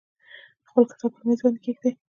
خپل 0.67 0.83
کتاب 0.91 1.11
پر 1.15 1.21
میز 1.27 1.39
باندې 1.43 1.59
کیږدئ. 1.65 1.91